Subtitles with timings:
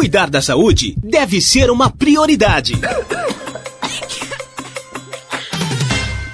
[0.00, 2.72] Cuidar da saúde deve ser uma prioridade.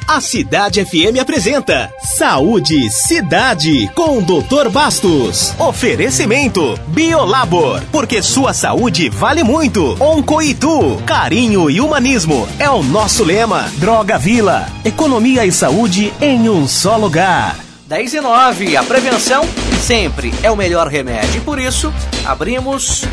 [0.06, 4.70] A Cidade FM apresenta Saúde Cidade com o Dr.
[4.70, 5.52] Bastos.
[5.58, 10.00] Oferecimento Biolabor, porque sua saúde vale muito.
[10.00, 13.68] Oncoitu, carinho e humanismo é o nosso lema.
[13.78, 17.56] Droga Vila, economia e saúde em um só lugar.
[17.88, 19.44] 10 e 9, a prevenção
[19.80, 21.38] sempre é o melhor remédio.
[21.38, 21.92] E por isso,
[22.24, 23.04] abrimos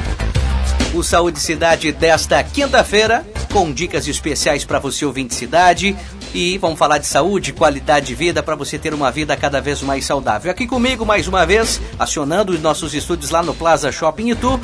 [0.94, 5.96] o Saúde Cidade desta quinta-feira com dicas especiais para você ouvinte cidade
[6.34, 9.82] e vamos falar de saúde, qualidade de vida para você ter uma vida cada vez
[9.82, 10.52] mais saudável.
[10.52, 14.60] Aqui comigo mais uma vez, acionando os nossos estúdios lá no Plaza Shopping Itu,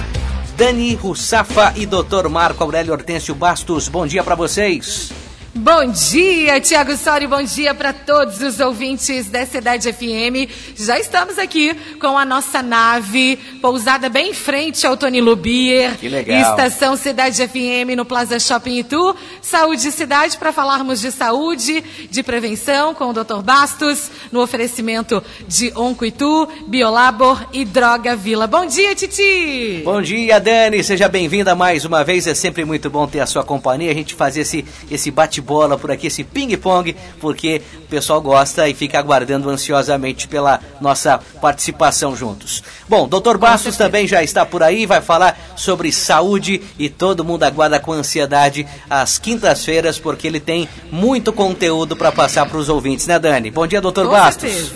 [0.58, 2.28] Dani Russafa e Dr.
[2.30, 3.88] Marco Aurélio Hortêncio Bastos.
[3.88, 5.29] Bom dia para vocês.
[5.56, 10.48] Bom dia, Tiago Sori, bom dia para todos os ouvintes da Cidade FM.
[10.76, 15.98] Já estamos aqui com a nossa nave pousada bem em frente ao Tony Lubier.
[15.98, 16.40] Que legal.
[16.40, 19.16] Estação Cidade FM no Plaza Shopping Itu.
[19.42, 23.42] Saúde e Cidade para falarmos de saúde, de prevenção com o Dr.
[23.44, 28.46] Bastos, no oferecimento de Onco Itu, Biolabor e Droga Vila.
[28.46, 29.82] Bom dia, Titi!
[29.84, 30.84] Bom dia, Dani.
[30.84, 32.28] Seja bem-vinda mais uma vez.
[32.28, 35.78] É sempre muito bom ter a sua companhia, a gente fazer esse, esse bate bola
[35.78, 42.16] por aqui, esse ping-pong, porque o pessoal gosta e fica aguardando ansiosamente pela nossa participação
[42.16, 42.64] juntos.
[42.88, 47.44] Bom, doutor Bastos também já está por aí, vai falar sobre saúde e todo mundo
[47.44, 53.08] aguarda com ansiedade às quintas-feiras, porque ele tem muito conteúdo para passar para os ouvintes,
[53.08, 53.52] né, Dani?
[53.52, 54.50] Bom dia, doutor Com Bastos.
[54.50, 54.74] certeza.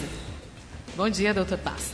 [0.96, 1.94] Bom dia, doutor Bastos.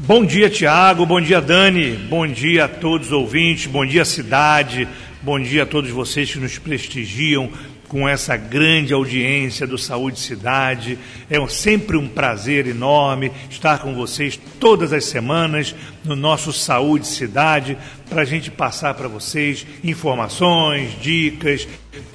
[0.00, 1.04] Bom dia, Tiago.
[1.04, 1.96] Bom dia, Dani.
[1.96, 3.66] Bom dia a todos os ouvintes.
[3.66, 4.88] Bom dia, cidade.
[5.20, 7.50] Bom dia a todos vocês que nos prestigiam
[7.88, 10.96] com essa grande audiência do Saúde Cidade.
[11.28, 17.76] É sempre um prazer enorme estar com vocês todas as semanas no nosso Saúde Cidade
[18.08, 21.66] para a gente passar para vocês informações, dicas,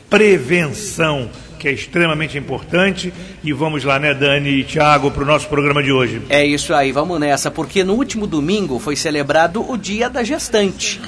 [0.09, 1.29] prevenção,
[1.59, 3.13] que é extremamente importante.
[3.43, 6.21] E vamos lá, né, Dani e Tiago, para o nosso programa de hoje.
[6.29, 11.01] É isso aí, vamos nessa, porque no último domingo foi celebrado o Dia da Gestante.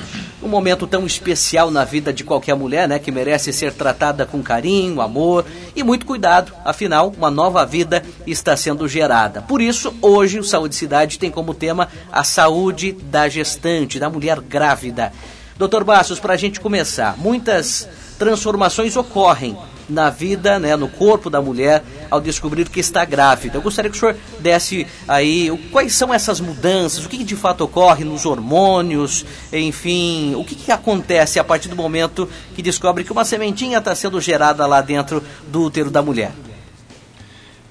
[0.43, 4.43] Um momento tão especial na vida de qualquer mulher, né, que merece ser tratada com
[4.43, 6.53] carinho, amor e muito cuidado.
[6.63, 9.41] Afinal, uma nova vida está sendo gerada.
[9.41, 14.39] Por isso, hoje o Saúde Cidade tem como tema a saúde da gestante, da mulher
[14.41, 15.11] grávida.
[15.57, 17.87] Doutor Bastos, para a gente começar, muitas
[18.19, 19.57] transformações ocorrem
[19.87, 23.57] na vida, né, no corpo da mulher ao descobrir que está grávida.
[23.57, 27.35] Eu gostaria que o senhor desse aí quais são essas mudanças, o que, que de
[27.35, 33.03] fato ocorre nos hormônios, enfim, o que, que acontece a partir do momento que descobre
[33.03, 36.31] que uma sementinha está sendo gerada lá dentro do útero da mulher.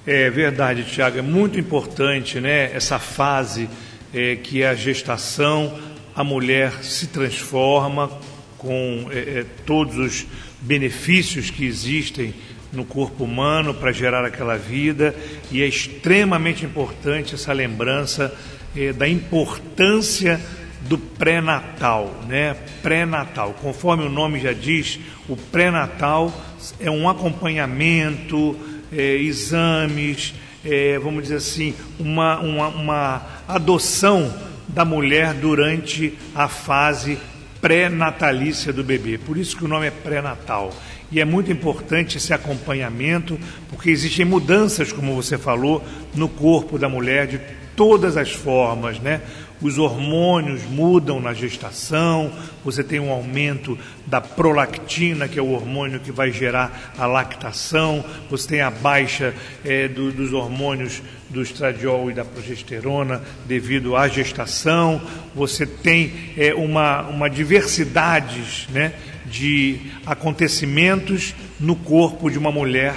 [0.07, 1.17] É verdade, Tiago.
[1.17, 3.67] É muito importante né, essa fase
[4.13, 5.77] é, que é a gestação,
[6.15, 8.09] a mulher se transforma
[8.57, 10.25] com é, é, todos os
[10.65, 12.33] benefícios que existem
[12.73, 15.15] no corpo humano para gerar aquela vida
[15.51, 18.35] e é extremamente importante essa lembrança
[18.75, 20.41] é, da importância
[20.81, 22.55] do pré-natal, né?
[22.83, 26.31] Pré-natal, conforme o nome já diz, o pré-natal
[26.79, 28.55] é um acompanhamento,
[28.91, 30.33] é, exames,
[30.63, 34.31] é, vamos dizer assim, uma, uma, uma adoção
[34.67, 37.17] da mulher durante a fase
[37.65, 39.17] pré-natalícia do bebê.
[39.17, 40.71] Por isso que o nome é pré-natal.
[41.11, 43.39] E é muito importante esse acompanhamento,
[43.69, 45.83] porque existem mudanças, como você falou,
[46.13, 47.41] no corpo da mulher de
[47.75, 49.19] todas as formas, né?
[49.65, 52.31] Os hormônios mudam na gestação,
[52.63, 58.05] você tem um aumento da prolactina, que é o hormônio que vai gerar a lactação,
[58.29, 59.33] você tem a baixa
[59.65, 65.01] eh, do- dos hormônios do estradiol e da progesterona devido à gestação,
[65.33, 68.93] você tem eh, uma, uma diversidade né,
[69.25, 72.93] de acontecimentos no corpo de uma mulher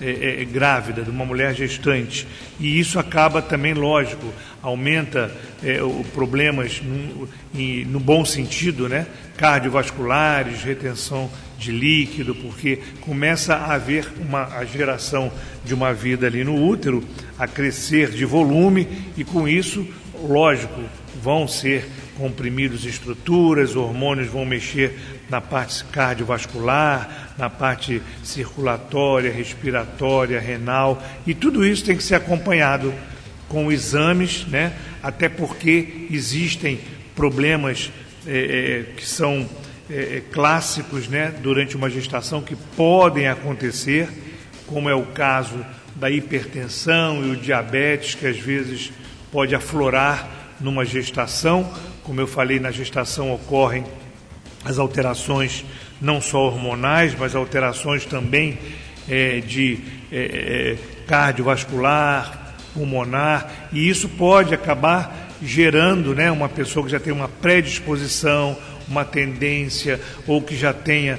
[0.00, 2.26] é, é, grávida, de uma mulher gestante.
[2.60, 4.26] E isso acaba também, lógico,
[4.62, 5.30] aumenta
[5.62, 9.06] é, o problemas no, em- no bom sentido, né?
[9.36, 15.32] cardiovasculares, retenção de líquido, porque começa a haver uma, a geração
[15.64, 17.02] de uma vida ali no útero,
[17.38, 18.86] a crescer de volume,
[19.16, 19.86] e com isso,
[20.22, 20.80] lógico,
[21.22, 21.86] vão ser
[22.16, 31.64] comprimidos estruturas, hormônios vão mexer na parte cardiovascular, na parte circulatória, respiratória, renal, e tudo
[31.64, 32.94] isso tem que ser acompanhado
[33.48, 34.72] com exames, né?
[35.02, 36.80] até porque existem
[37.14, 37.90] problemas
[38.26, 39.48] eh, eh, que são
[39.88, 41.32] eh, eh, clássicos né?
[41.42, 44.08] durante uma gestação que podem acontecer,
[44.66, 45.64] como é o caso
[45.94, 48.92] da hipertensão e o diabetes, que às vezes
[49.30, 50.28] pode aflorar
[50.60, 51.70] numa gestação,
[52.02, 53.84] como eu falei, na gestação ocorrem
[54.66, 55.64] as alterações
[56.00, 58.58] não só hormonais, mas alterações também
[59.08, 59.78] é, de
[60.10, 60.76] é,
[61.06, 68.58] cardiovascular, pulmonar, e isso pode acabar gerando né, uma pessoa que já tem uma predisposição,
[68.88, 71.18] uma tendência, ou que já tenha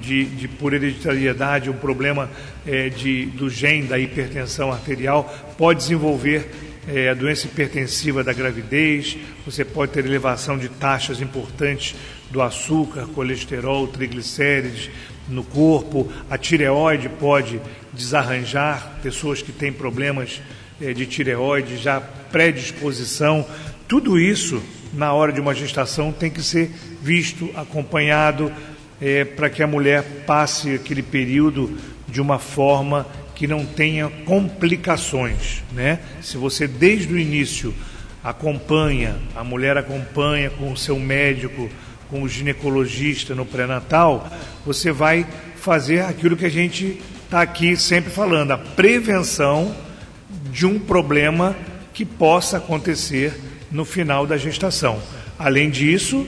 [0.00, 2.30] de, de por hereditariedade um problema
[2.66, 6.50] é, de, do gene da hipertensão arterial, pode desenvolver
[6.88, 11.96] é, a doença hipertensiva da gravidez, você pode ter elevação de taxas importantes
[12.30, 14.90] do açúcar, colesterol, triglicérides
[15.28, 17.60] no corpo, a tireoide pode
[17.92, 20.40] desarranjar, pessoas que têm problemas
[20.80, 23.46] é, de tireoide, já predisposição,
[23.88, 24.62] tudo isso
[24.92, 26.70] na hora de uma gestação tem que ser
[27.02, 28.52] visto, acompanhado,
[29.00, 31.76] é, para que a mulher passe aquele período
[32.08, 36.00] de uma forma que não tenha complicações, né?
[36.22, 37.74] Se você desde o início
[38.24, 41.68] acompanha, a mulher acompanha com o seu médico,
[42.10, 44.30] com o ginecologista no pré-natal,
[44.64, 45.26] você vai
[45.56, 49.74] fazer aquilo que a gente está aqui sempre falando, a prevenção
[50.50, 51.56] de um problema
[51.92, 53.34] que possa acontecer
[53.70, 55.00] no final da gestação.
[55.38, 56.26] Além disso,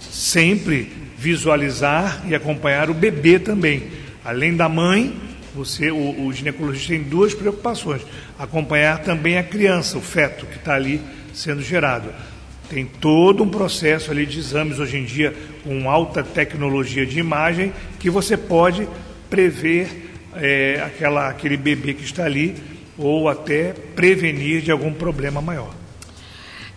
[0.00, 3.84] sempre visualizar e acompanhar o bebê também.
[4.24, 5.14] Além da mãe,
[5.54, 8.02] você, o, o ginecologista tem duas preocupações:
[8.38, 11.00] acompanhar também a criança, o feto que está ali
[11.32, 12.10] sendo gerado.
[12.70, 15.34] Tem todo um processo ali de exames hoje em dia
[15.64, 18.88] com alta tecnologia de imagem que você pode
[19.28, 22.54] prever é, aquela, aquele bebê que está ali
[22.96, 25.74] ou até prevenir de algum problema maior.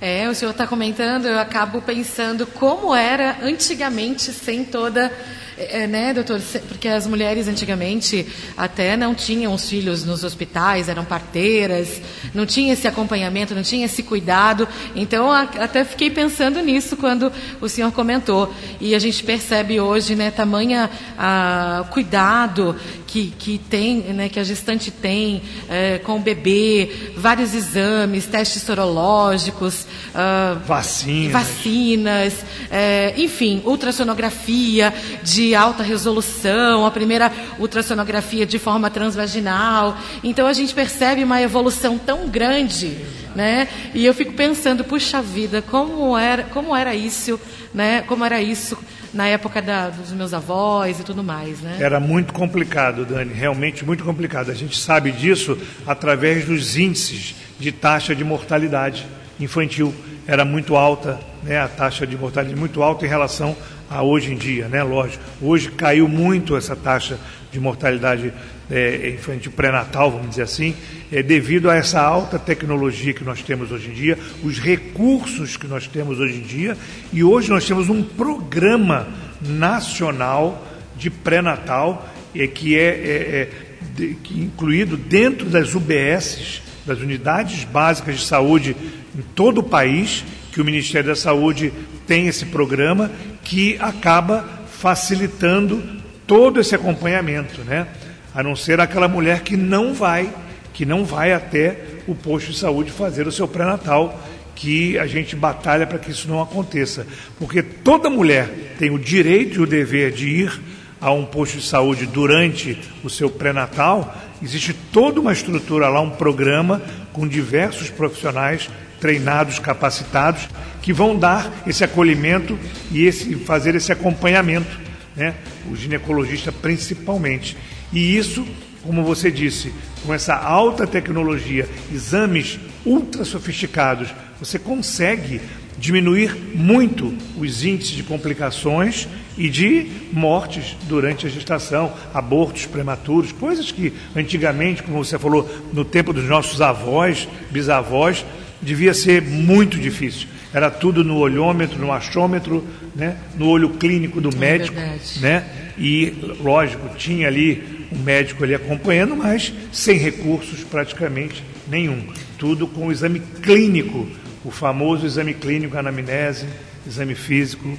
[0.01, 5.13] É, o senhor está comentando, eu acabo pensando como era antigamente sem toda
[5.57, 6.41] é, é, né, doutor?
[6.67, 8.27] Porque as mulheres antigamente
[8.57, 12.01] até não tinham os filhos nos hospitais, eram parteiras,
[12.33, 14.67] não tinha esse acompanhamento, não tinha esse cuidado.
[14.95, 18.53] Então, a, até fiquei pensando nisso quando o senhor comentou.
[18.79, 22.75] E a gente percebe hoje, né, tamanha a, cuidado
[23.13, 25.39] que, que tem, né, que a gestante tem
[25.69, 32.33] é, com o bebê, vários exames, testes sorológicos, uh, vacinas, vacinas
[32.71, 39.95] é, enfim, ultrassonografia de alta resolução, a primeira ultrassonografia de forma transvaginal.
[40.23, 42.97] Então a gente percebe uma evolução tão grande,
[43.35, 43.67] né?
[43.93, 47.39] E eu fico pensando, puxa vida, como era, como era isso,
[47.71, 48.01] né?
[48.07, 48.75] Como era isso
[49.13, 51.77] na época da, dos meus avós e tudo mais, né?
[51.79, 54.49] Era muito complicado, Dani, realmente muito complicado.
[54.49, 59.05] A gente sabe disso através dos índices de taxa de mortalidade
[59.39, 59.93] infantil.
[60.25, 61.59] Era muito alta, né?
[61.59, 63.55] A taxa de mortalidade muito alta em relação
[63.89, 64.81] a hoje em dia, né?
[64.81, 65.23] Lógico.
[65.41, 67.19] Hoje caiu muito essa taxa
[67.51, 68.33] de mortalidade
[68.69, 70.75] é, infantil pré-natal, vamos dizer assim,
[71.11, 75.67] é, devido a essa alta tecnologia que nós temos hoje em dia, os recursos que
[75.67, 76.77] nós temos hoje em dia,
[77.11, 79.07] e hoje nós temos um programa
[79.41, 83.49] nacional de pré-natal é, que é, é, é
[83.95, 88.75] de, que incluído dentro das UBSs, das unidades básicas de saúde
[89.17, 91.71] em todo o país, que o Ministério da Saúde
[92.07, 93.11] tem esse programa
[93.43, 95.81] que acaba facilitando
[96.27, 97.87] todo esse acompanhamento, né?
[98.33, 100.29] A não ser aquela mulher que não vai,
[100.73, 101.77] que não vai até
[102.07, 104.19] o posto de saúde fazer o seu pré-natal,
[104.55, 107.05] que a gente batalha para que isso não aconteça.
[107.37, 110.61] Porque toda mulher tem o direito e o dever de ir
[110.99, 114.15] a um posto de saúde durante o seu pré-natal.
[114.41, 118.69] Existe toda uma estrutura lá, um programa com diversos profissionais
[119.01, 120.47] treinados, capacitados,
[120.81, 122.57] que vão dar esse acolhimento
[122.89, 124.79] e esse, fazer esse acompanhamento,
[125.13, 125.35] né?
[125.69, 127.57] o ginecologista principalmente.
[127.93, 128.45] E isso,
[128.83, 129.71] como você disse,
[130.05, 135.39] com essa alta tecnologia, exames ultra sofisticados, você consegue
[135.77, 139.07] diminuir muito os índices de complicações
[139.37, 145.83] e de mortes durante a gestação, abortos prematuros, coisas que antigamente, como você falou, no
[145.83, 148.25] tempo dos nossos avós, bisavós,
[148.61, 150.27] devia ser muito difícil.
[150.53, 153.17] Era tudo no olhômetro, no achômetro, né?
[153.35, 154.79] no olho clínico do é médico.
[155.19, 155.43] né?
[155.77, 162.07] E, lógico, tinha ali um médico ali acompanhando, mas sem recursos praticamente nenhum.
[162.37, 164.07] Tudo com o exame clínico,
[164.45, 166.45] o famoso exame clínico, anamnese,
[166.85, 167.77] exame físico,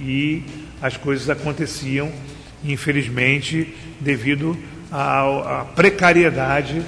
[0.00, 0.42] e
[0.80, 2.10] as coisas aconteciam,
[2.64, 4.56] infelizmente, devido
[4.90, 6.82] à precariedade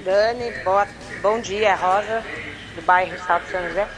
[0.04, 0.86] Dani, boa,
[1.20, 2.22] bom dia, Rosa,
[2.76, 3.88] do bairro Salto São José.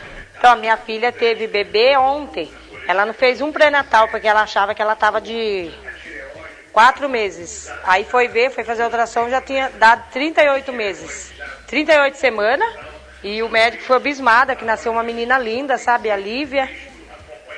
[0.40, 2.50] Então, minha filha teve bebê ontem.
[2.88, 5.70] Ela não fez um pré-natal porque ela achava que ela estava de
[6.73, 7.70] quatro meses.
[7.85, 11.30] Aí foi ver, foi fazer a ultrassom, já tinha dado 38 meses.
[11.66, 12.75] 38 semanas.
[13.23, 16.11] E o médico foi abismado que nasceu uma menina linda, sabe?
[16.11, 16.70] A Lívia.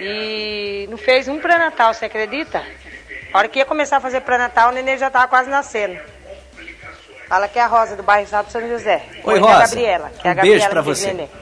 [0.01, 2.67] E não fez um pré-natal, você acredita?
[3.33, 6.01] A hora que ia começar a fazer pré-natal, o neném já estava quase nascendo.
[7.29, 9.05] Fala que é a Rosa do bairro São José.
[9.23, 9.53] Oi, Rosa.
[9.53, 10.13] É a Gabriela.
[10.21, 11.07] Que é a Gabriela beijo para você.
[11.07, 11.42] Neném.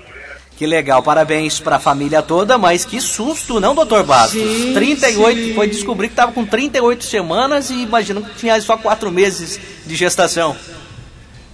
[0.61, 4.39] Que legal, parabéns para a família toda, mas que susto, não, doutor Bastos?
[4.39, 4.75] Gente.
[4.75, 9.59] 38, foi descobrir que estava com 38 semanas e imaginando que tinha só 4 meses
[9.87, 10.55] de gestação.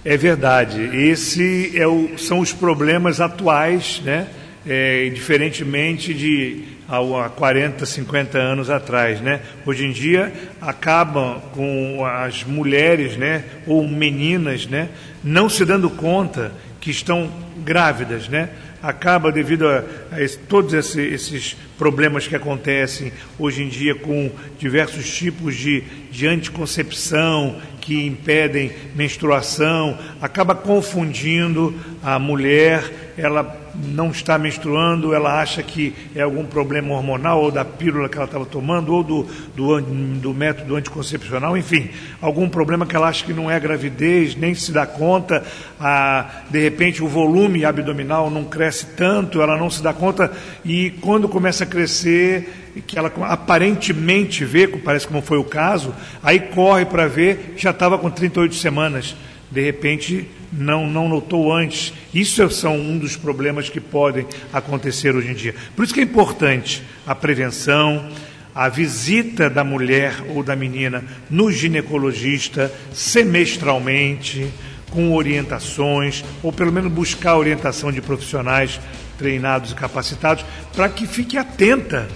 [0.03, 4.27] É verdade, esse é o, são os problemas atuais, né?
[4.67, 9.39] É, diferentemente de há 40, 50 anos atrás, né?
[9.65, 14.89] Hoje em dia acabam com as mulheres, né, ou meninas, né,
[15.23, 17.31] não se dando conta que estão
[17.63, 18.49] grávidas, né?
[18.81, 24.31] Acaba devido a, a esse, todos esse, esses problemas que acontecem hoje em dia com
[24.57, 25.81] diversos tipos de,
[26.11, 35.63] de anticoncepção que impedem menstruação, acaba confundindo a mulher, ela não está menstruando, ela acha
[35.63, 39.81] que é algum problema hormonal ou da pílula que ela estava tomando ou do, do,
[39.81, 41.89] do, método anticoncepcional, enfim,
[42.21, 45.43] algum problema que ela acha que não é gravidez, nem se dá conta,
[45.79, 50.31] ah, de repente o volume abdominal não cresce tanto, ela não se dá conta
[50.63, 56.39] e quando começa a crescer, que ela aparentemente vê, parece como foi o caso, aí
[56.39, 59.15] corre para ver, já estava com 38 semanas
[59.49, 61.93] de repente não, não notou antes.
[62.13, 65.55] Isso são um dos problemas que podem acontecer hoje em dia.
[65.75, 68.09] Por isso que é importante a prevenção,
[68.53, 74.47] a visita da mulher ou da menina no ginecologista semestralmente,
[74.89, 78.79] com orientações, ou pelo menos buscar orientação de profissionais
[79.17, 82.07] treinados e capacitados, para que fique atenta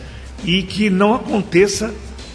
[0.43, 1.93] e que não aconteça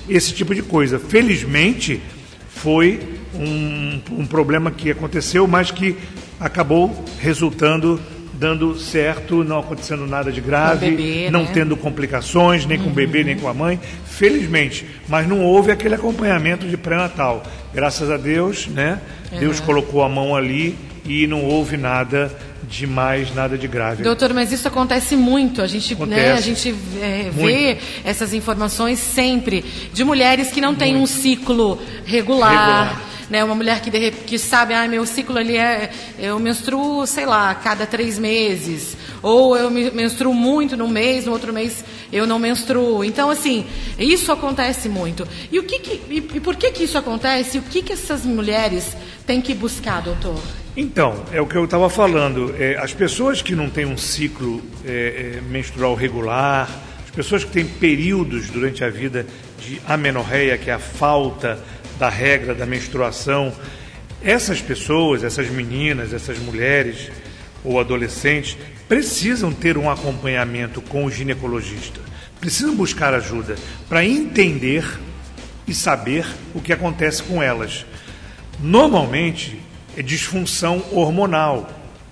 [0.09, 0.99] esse tipo de coisa.
[0.99, 2.01] Felizmente,
[2.49, 3.01] foi
[3.39, 5.97] um, um problema que aconteceu, mas que
[6.41, 8.01] acabou resultando
[8.39, 11.51] dando certo, não acontecendo nada de grave, bebê, não né?
[11.53, 14.87] tendo complicações, nem com o bebê, nem com a mãe, felizmente.
[15.09, 17.43] Mas não houve aquele acompanhamento de pré-natal.
[17.73, 19.01] Graças a Deus, né?
[19.33, 19.39] Uhum.
[19.39, 22.31] Deus colocou a mão ali e não houve nada
[22.69, 24.03] de mais, nada de grave.
[24.03, 25.63] Doutor, mas isso acontece muito.
[25.63, 30.97] A gente, né, a gente é, vê essas informações sempre de mulheres que não têm
[30.97, 32.89] um ciclo regular.
[32.91, 33.43] regular né?
[33.43, 37.55] Uma mulher que, de, que sabe, ah, meu ciclo ali é, eu menstruo, sei lá,
[37.55, 43.05] cada três meses, ou eu menstruo muito num mês, no outro mês eu não menstruo.
[43.05, 43.67] Então, assim,
[43.99, 45.27] isso acontece muito.
[45.51, 47.59] E o que, que e, e, por que que isso acontece?
[47.59, 50.41] O que que essas mulheres têm que buscar, doutor?
[50.77, 52.55] Então, é o que eu estava falando.
[52.59, 56.69] É, as pessoas que não têm um ciclo é, é, menstrual regular,
[57.05, 59.27] as pessoas que têm períodos durante a vida
[59.59, 61.59] de amenorreia, que é a falta
[61.99, 63.53] da regra da menstruação.
[64.23, 67.11] Essas pessoas, essas meninas, essas mulheres
[67.65, 68.57] ou adolescentes
[68.89, 72.01] precisam ter um acompanhamento com o ginecologista.
[72.41, 73.57] Precisam buscar ajuda
[73.89, 74.85] para entender
[75.67, 77.85] e saber o que acontece com elas.
[78.61, 79.61] Normalmente
[79.97, 81.69] é disfunção hormonal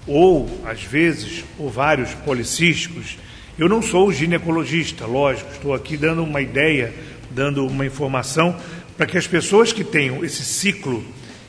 [0.07, 3.17] ou, às vezes, ovários policísticos.
[3.59, 6.93] Eu não sou ginecologista, lógico, estou aqui dando uma ideia,
[7.31, 8.57] dando uma informação
[8.97, 11.05] para que as pessoas que tenham esse ciclo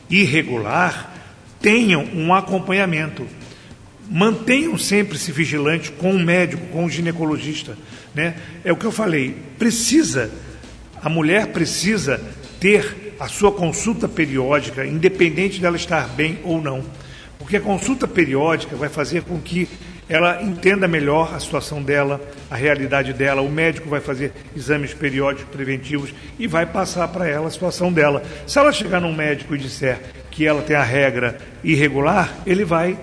[0.09, 1.13] irregular
[1.61, 3.27] tenham um acompanhamento.
[4.09, 7.77] Mantenham sempre se vigilante com o médico, com o ginecologista.
[8.13, 8.35] Né?
[8.63, 10.31] É o que eu falei, precisa,
[11.01, 12.21] a mulher precisa
[12.59, 16.83] ter a sua consulta periódica, independente dela estar bem ou não.
[17.39, 19.67] Porque a consulta periódica vai fazer com que
[20.07, 23.41] ela entenda melhor a situação dela, a realidade dela.
[23.41, 28.23] O médico vai fazer exames periódicos preventivos e vai passar para ela a situação dela.
[28.45, 32.97] Se ela chegar num médico e disser que ela tem a regra irregular, ele vai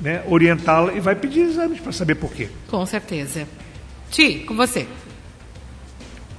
[0.00, 2.48] né, orientá-la e vai pedir exames para saber por quê.
[2.68, 3.46] Com certeza.
[4.10, 4.86] Ti, com você.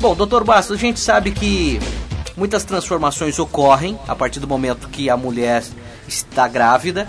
[0.00, 1.80] Bom, doutor Bastos, a gente sabe que
[2.36, 5.64] Muitas transformações ocorrem a partir do momento que a mulher
[6.06, 7.08] está grávida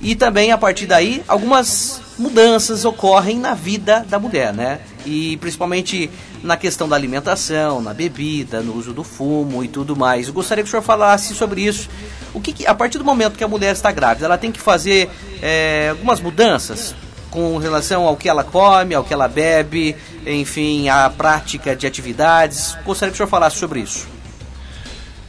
[0.00, 4.80] e também a partir daí algumas mudanças ocorrem na vida da mulher, né?
[5.04, 6.10] E principalmente
[6.42, 10.26] na questão da alimentação, na bebida, no uso do fumo e tudo mais.
[10.28, 11.88] Eu gostaria que o senhor falasse sobre isso.
[12.34, 14.60] O que, que a partir do momento que a mulher está grávida, ela tem que
[14.60, 15.08] fazer
[15.40, 16.94] é, algumas mudanças
[17.30, 19.96] com relação ao que ela come, ao que ela bebe,
[20.26, 22.76] enfim, a prática de atividades.
[22.84, 24.06] Gostaria que o senhor falasse sobre isso.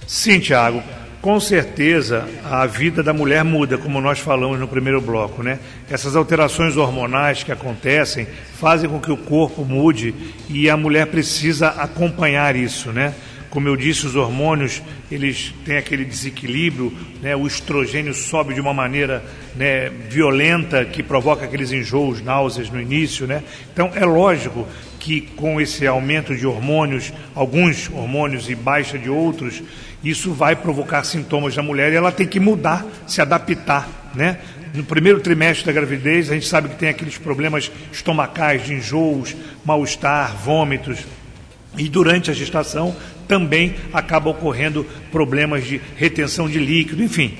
[0.05, 0.84] Sim, Tiago.
[1.24, 5.58] Com certeza a vida da mulher muda, como nós falamos no primeiro bloco, né?
[5.89, 8.27] Essas alterações hormonais que acontecem
[8.60, 10.13] fazem com que o corpo mude
[10.50, 13.13] e a mulher precisa acompanhar isso, né?
[13.50, 17.36] Como eu disse, os hormônios eles têm aquele desequilíbrio, né?
[17.36, 19.24] o estrogênio sobe de uma maneira
[19.56, 23.27] né, violenta que provoca aqueles enjoos, náuseas no início.
[23.27, 23.44] Né?
[23.72, 24.68] Então é lógico
[25.00, 29.62] que com esse aumento de hormônios, alguns hormônios e baixa de outros,
[30.03, 34.39] isso vai provocar sintomas na mulher e ela tem que mudar, se adaptar, né?
[34.74, 39.35] No primeiro trimestre da gravidez, a gente sabe que tem aqueles problemas estomacais, de enjoos,
[39.63, 41.00] mal-estar, vômitos.
[41.77, 42.96] E durante a gestação
[43.27, 47.37] também acaba ocorrendo problemas de retenção de líquido, enfim.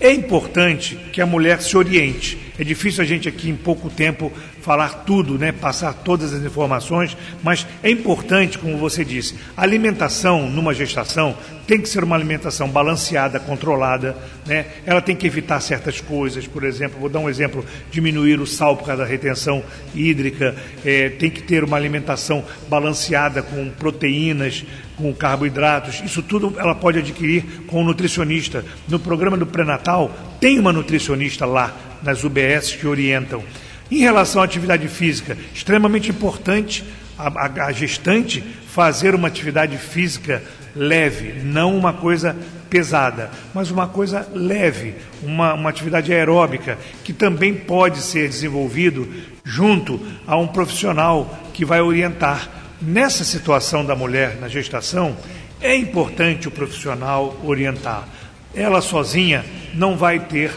[0.00, 2.38] É importante que a mulher se oriente.
[2.58, 7.16] É difícil a gente aqui em pouco tempo falar tudo, né, passar todas as informações,
[7.42, 11.36] mas é importante, como você disse, a alimentação numa gestação
[11.66, 14.66] tem que ser uma alimentação balanceada, controlada, né?
[14.84, 18.76] Ela tem que evitar certas coisas, por exemplo, vou dar um exemplo, diminuir o sal
[18.76, 19.62] por causa da retenção
[19.94, 24.64] hídrica, é, tem que ter uma alimentação balanceada com proteínas,
[24.96, 28.64] com carboidratos, isso tudo ela pode adquirir com um nutricionista.
[28.88, 33.42] No programa do pré-natal tem uma nutricionista lá nas UBS que orientam.
[33.90, 36.84] Em relação à atividade física, extremamente importante
[37.18, 40.42] a, a, a gestante fazer uma atividade física
[40.74, 42.36] leve, não uma coisa
[42.68, 49.08] pesada, mas uma coisa leve, uma, uma atividade aeróbica, que também pode ser desenvolvido
[49.44, 52.48] junto a um profissional que vai orientar.
[52.82, 55.16] Nessa situação da mulher na gestação,
[55.60, 58.08] é importante o profissional orientar.
[58.54, 60.52] Ela sozinha não vai ter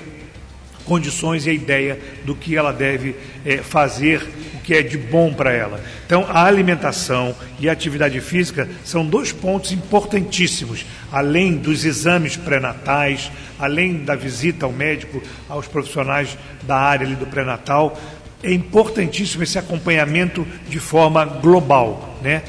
[0.87, 5.33] condições e a ideia do que ela deve é, fazer, o que é de bom
[5.33, 5.83] para ela.
[6.05, 13.29] Então, a alimentação e a atividade física são dois pontos importantíssimos, além dos exames pré-natais,
[13.59, 17.99] além da visita ao médico, aos profissionais da área ali do pré-natal.
[18.41, 22.43] É importantíssimo esse acompanhamento de forma global, né?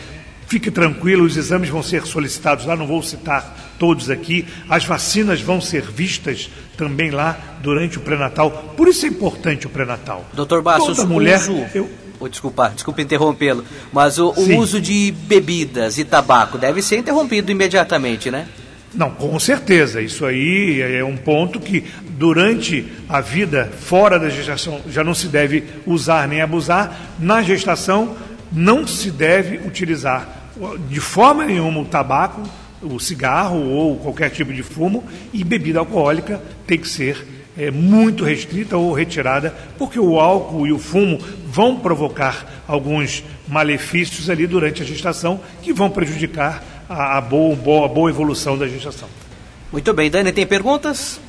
[0.46, 4.44] Fique tranquilo, os exames vão ser solicitados lá, não vou citar todos aqui.
[4.68, 8.74] As vacinas vão ser vistas também lá durante o pré-natal.
[8.76, 10.24] Por isso é importante o pré-natal.
[10.32, 11.64] Doutor Bastos, Toda mulher, uso...
[11.74, 11.88] eu...
[12.20, 17.52] Oh, desculpa, desculpa interrompê-lo, mas o, o uso de bebidas e tabaco deve ser interrompido
[17.52, 18.48] imediatamente, né?
[18.92, 20.00] Não, com certeza.
[20.00, 25.28] Isso aí é um ponto que durante a vida fora da gestação já não se
[25.28, 27.14] deve usar nem abusar.
[27.20, 28.16] Na gestação
[28.50, 30.50] não se deve utilizar
[30.88, 32.42] de forma nenhuma o tabaco,
[32.82, 38.24] o cigarro ou qualquer tipo de fumo e bebida alcoólica tem que ser é, muito
[38.24, 44.82] restrita ou retirada, porque o álcool e o fumo vão provocar alguns malefícios ali durante
[44.82, 49.08] a gestação que vão prejudicar a, a boa, boa, boa evolução da gestação.
[49.72, 51.20] Muito bem, Dani, tem perguntas?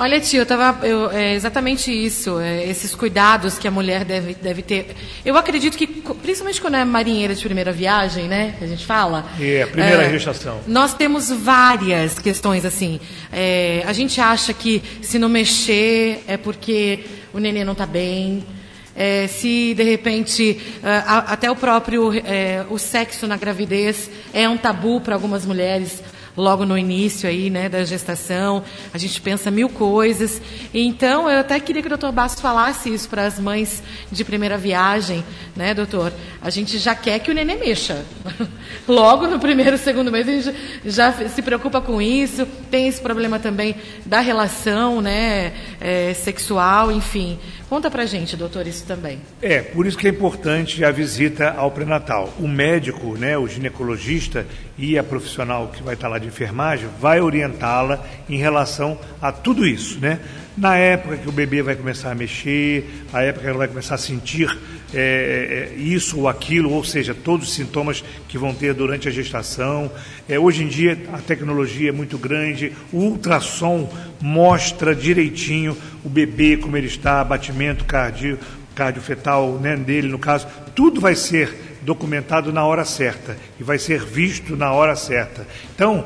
[0.00, 4.32] Olha, tio, eu tava, eu, é exatamente isso, é, esses cuidados que a mulher deve,
[4.32, 4.94] deve ter.
[5.24, 9.26] Eu acredito que, principalmente quando é marinheira de primeira viagem, né, que a gente fala.
[9.40, 10.60] É, primeira é, gestação.
[10.68, 13.00] Nós temos várias questões assim.
[13.32, 18.46] É, a gente acha que se não mexer é porque o neném não está bem.
[18.94, 24.56] É, se de repente a, até o próprio é, o sexo na gravidez é um
[24.56, 26.02] tabu para algumas mulheres
[26.38, 28.62] logo no início aí, né, da gestação.
[28.94, 30.40] A gente pensa mil coisas.
[30.72, 34.56] Então, eu até queria que o doutor Bastos falasse isso para as mães de primeira
[34.56, 35.24] viagem,
[35.56, 36.12] né, doutor?
[36.40, 38.04] A gente já quer que o neném mexa.
[38.86, 42.46] logo no primeiro, segundo mês, a gente já se preocupa com isso.
[42.70, 43.74] Tem esse problema também
[44.06, 47.38] da relação, né, é, sexual, enfim.
[47.68, 49.20] Conta pra gente, doutor, isso também.
[49.42, 52.32] É, por isso que é importante a visita ao pré-natal.
[52.38, 54.46] O médico, né, o ginecologista
[54.78, 59.66] e a profissional que vai estar lá de enfermagem vai orientá-la em relação a tudo
[59.66, 60.18] isso, né?
[60.58, 63.94] Na época que o bebê vai começar a mexer, a época que ela vai começar
[63.94, 64.58] a sentir
[64.92, 69.10] é, é, isso ou aquilo, ou seja, todos os sintomas que vão ter durante a
[69.12, 69.88] gestação.
[70.28, 73.88] É, hoje em dia a tecnologia é muito grande, o ultrassom
[74.20, 78.36] mostra direitinho o bebê, como ele está, batimento cardio,
[78.74, 84.04] cardiofetal né, dele, no caso, tudo vai ser documentado na hora certa e vai ser
[84.04, 85.46] visto na hora certa.
[85.72, 86.04] Então,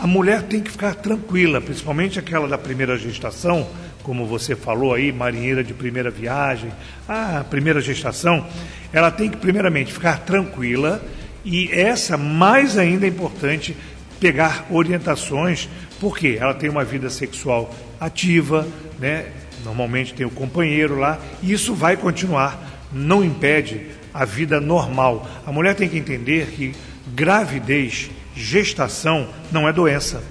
[0.00, 3.68] a mulher tem que ficar tranquila, principalmente aquela da primeira gestação,
[4.08, 6.72] como você falou aí, marinheira de primeira viagem,
[7.06, 8.46] a primeira gestação,
[8.90, 11.04] ela tem que primeiramente ficar tranquila
[11.44, 13.76] e essa mais ainda é importante
[14.18, 15.68] pegar orientações,
[16.00, 18.66] porque ela tem uma vida sexual ativa,
[18.98, 19.26] né?
[19.62, 25.28] Normalmente tem o companheiro lá, e isso vai continuar, não impede a vida normal.
[25.44, 26.74] A mulher tem que entender que
[27.08, 30.22] gravidez, gestação não é doença.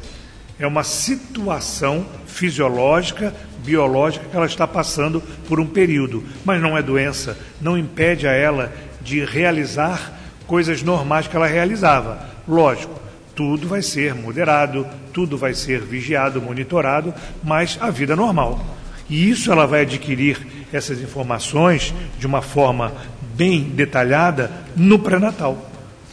[0.57, 2.07] É uma situação
[2.37, 3.33] fisiológica
[3.65, 8.31] biológica que ela está passando por um período, mas não é doença, não impede a
[8.31, 8.71] ela
[9.01, 10.13] de realizar
[10.45, 12.25] coisas normais que ela realizava.
[12.47, 12.97] Lógico,
[13.35, 18.63] tudo vai ser moderado, tudo vai ser vigiado, monitorado, mas a vida é normal.
[19.09, 20.37] E isso ela vai adquirir
[20.71, 22.93] essas informações de uma forma
[23.35, 25.69] bem detalhada no pré-natal.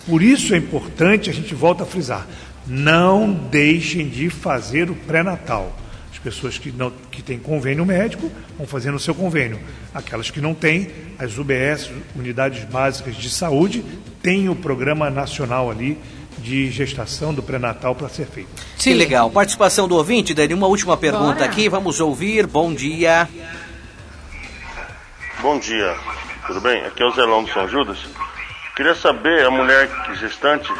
[0.07, 2.27] Por isso é importante, a gente volta a frisar,
[2.67, 5.84] não deixem de fazer o pré-natal
[6.25, 9.61] pessoas que, não, que têm convênio médico vão fazendo o seu convênio.
[9.95, 13.85] Aquelas que não têm, as UBS, Unidades Básicas de Saúde,
[14.23, 15.99] têm o programa nacional ali
[16.39, 18.49] de gestação do pré-natal para ser feito.
[18.79, 19.31] Sim, que legal.
[19.31, 21.45] Participação do ouvinte, Dani, uma última pergunta Bora.
[21.45, 22.47] aqui, vamos ouvir.
[22.47, 23.29] Bom dia.
[25.41, 25.95] Bom dia,
[26.47, 26.83] tudo bem?
[26.87, 27.99] Aqui é o Zelão do São Judas.
[28.75, 30.73] Queria saber, a mulher gestante,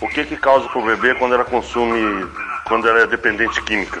[0.00, 2.26] o que que causa para o bebê quando ela consome,
[2.66, 4.00] quando ela é dependente química?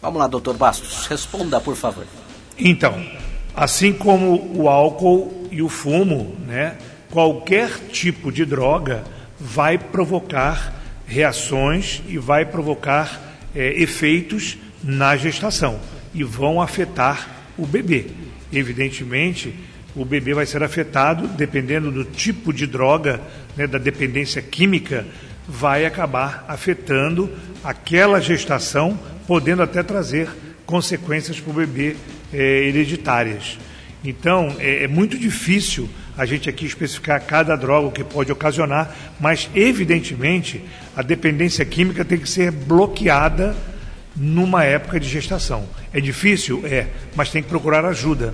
[0.00, 2.04] Vamos lá, doutor Bastos, responda, por favor.
[2.58, 3.04] Então,
[3.54, 6.76] assim como o álcool e o fumo, né,
[7.10, 9.04] qualquer tipo de droga
[9.38, 10.74] vai provocar
[11.06, 13.20] reações e vai provocar
[13.54, 15.78] é, efeitos na gestação
[16.14, 18.06] e vão afetar o bebê.
[18.52, 19.54] Evidentemente,
[19.94, 23.20] o bebê vai ser afetado, dependendo do tipo de droga,
[23.56, 25.06] né, da dependência química,
[25.48, 27.30] vai acabar afetando
[27.62, 30.28] aquela gestação podendo até trazer
[30.64, 31.96] consequências para o bebê
[32.32, 33.58] é, hereditárias.
[34.04, 39.50] Então, é, é, muito difícil a gente aqui especificar cada droga que pode ocasionar, mas,
[39.54, 40.62] evidentemente,
[40.96, 43.54] a dependência química tem que ser bloqueada
[44.14, 45.68] numa época de gestação.
[45.92, 46.62] É difícil?
[46.64, 48.32] É, mas tem que procurar ajuda.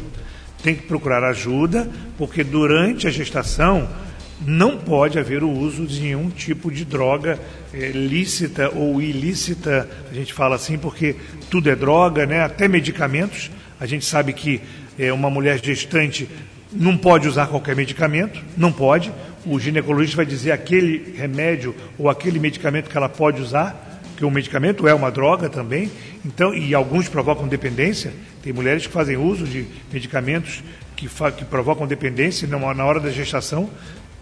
[0.62, 3.88] Tem que procurar ajuda, porque durante a gestação
[4.40, 7.38] não pode haver o uso de nenhum tipo de droga
[7.72, 11.16] é, lícita ou ilícita, a gente fala assim porque
[11.50, 12.42] tudo é droga, né?
[12.42, 13.50] até medicamentos.
[13.78, 14.60] A gente sabe que
[14.98, 16.28] é, uma mulher gestante
[16.72, 19.12] não pode usar qualquer medicamento, não pode.
[19.44, 24.30] O ginecologista vai dizer aquele remédio ou aquele medicamento que ela pode usar, que o
[24.30, 25.90] medicamento é uma droga também.
[26.24, 28.12] Então, e alguns provocam dependência.
[28.42, 30.62] Tem mulheres que fazem uso de medicamentos
[30.96, 33.68] que, que provocam dependência na hora da gestação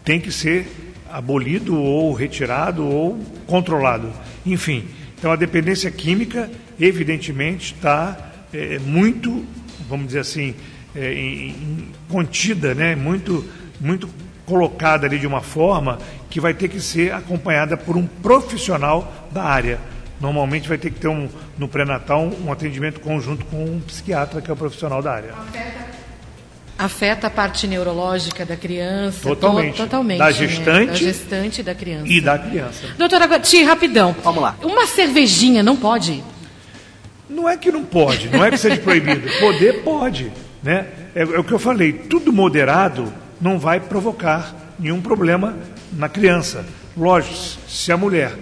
[0.05, 0.67] tem que ser
[1.11, 4.13] abolido ou retirado ou controlado.
[4.47, 9.45] Enfim, então a dependência química, evidentemente, está é, muito,
[9.89, 10.55] vamos dizer assim,
[10.95, 12.95] é, em, em, contida, né?
[12.95, 13.45] muito,
[13.81, 14.09] muito
[14.47, 19.45] colocada ali de uma forma que vai ter que ser acompanhada por um profissional da
[19.45, 19.79] área.
[20.21, 24.51] Normalmente vai ter que ter um, no pré-natal um atendimento conjunto com um psiquiatra, que
[24.51, 25.35] é o profissional da área.
[26.81, 29.29] Afeta a parte neurológica da criança.
[29.29, 29.73] Totalmente.
[29.73, 30.19] To totalmente.
[30.19, 30.33] Da né?
[30.33, 32.09] gestante Da gestante e da criança.
[32.09, 32.87] E da criança.
[32.97, 34.17] Doutora Guati, rapidão.
[34.25, 34.57] Vamos lá.
[34.63, 36.25] Uma cervejinha não pode?
[37.29, 39.29] Não é que não pode, não é que seja proibido.
[39.39, 40.33] Poder pode.
[40.63, 40.87] Né?
[41.15, 45.59] É, é o que eu falei, tudo moderado não vai provocar nenhum problema
[45.93, 46.65] na criança.
[46.97, 47.37] Lógico,
[47.69, 48.33] se a mulher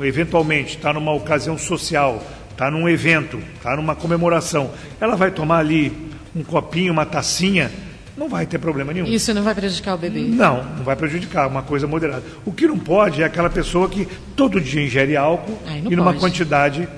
[0.00, 6.11] eventualmente está numa ocasião social, está num evento, está numa comemoração, ela vai tomar ali
[6.34, 7.70] um copinho, uma tacinha,
[8.16, 9.06] não vai ter problema nenhum.
[9.06, 10.20] Isso não vai prejudicar o bebê?
[10.20, 12.22] Não, não vai prejudicar, uma coisa moderada.
[12.44, 16.06] O que não pode é aquela pessoa que todo dia ingere álcool Ai, e numa
[16.12, 16.18] pode.
[16.20, 16.88] quantidade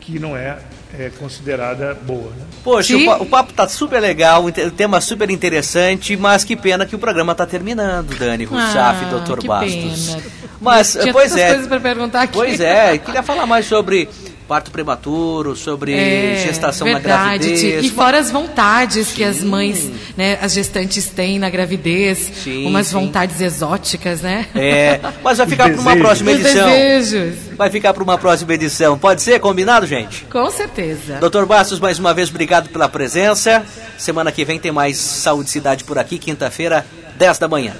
[0.00, 0.58] que não é,
[0.98, 2.30] é considerada boa.
[2.30, 2.44] Né?
[2.62, 6.86] Poxa, o, pa- o papo tá super legal, o tema super interessante, mas que pena
[6.86, 8.80] que o programa tá terminando, Dani Rousseff e
[9.14, 9.38] Ah, Dr.
[9.38, 10.06] que Bastos.
[10.10, 10.22] pena.
[10.60, 11.48] Mas, Tinha pois é.
[11.48, 12.32] coisas pra perguntar aqui.
[12.34, 14.08] Pois é, queria falar mais sobre
[14.46, 17.84] parto prematuro, sobre É, gestação na verdade, gravidez.
[17.84, 22.86] E fora as vontades que as mães, né, as gestantes têm na gravidez, Sim, umas
[22.86, 22.94] sim.
[22.94, 24.46] vontades exóticas, né?
[24.54, 26.68] É, mas vai ficar para uma próxima Os edição.
[26.68, 27.34] desejos.
[27.56, 28.98] Vai ficar para uma próxima edição.
[28.98, 29.40] Pode ser?
[29.40, 30.24] Combinado, gente?
[30.30, 31.16] Com certeza.
[31.20, 33.64] Doutor Bastos, mais uma vez, obrigado pela presença.
[33.98, 36.84] Semana que vem tem mais Saúde e Cidade por aqui, quinta-feira,
[37.16, 37.72] 10 da manhã.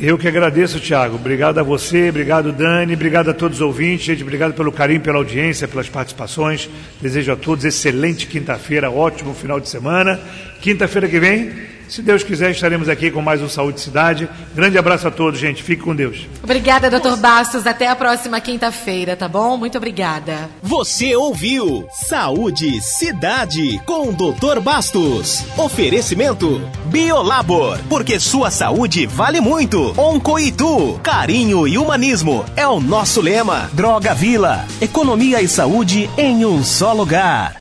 [0.00, 1.16] Eu que agradeço, Tiago.
[1.16, 5.18] Obrigado a você, obrigado, Dani, obrigado a todos os ouvintes, gente, obrigado pelo carinho, pela
[5.18, 6.70] audiência, pelas participações.
[7.02, 10.20] Desejo a todos excelente quinta-feira, ótimo final de semana.
[10.60, 11.50] Quinta-feira que vem,
[11.88, 14.28] se Deus quiser, estaremos aqui com mais um Saúde e Cidade.
[14.54, 15.62] Grande abraço a todos, gente.
[15.62, 16.26] Fique com Deus.
[16.42, 17.66] Obrigada, doutor Bastos.
[17.66, 19.56] Até a próxima quinta-feira, tá bom?
[19.56, 20.50] Muito obrigada.
[20.62, 24.60] Você ouviu Saúde Cidade com o Dr.
[24.60, 25.44] Bastos.
[25.56, 29.94] Oferecimento Biolabor, porque sua saúde vale muito.
[29.98, 33.70] Oncoitu, carinho e humanismo é o nosso lema.
[33.72, 37.54] Droga Vila, economia e saúde em um só lugar.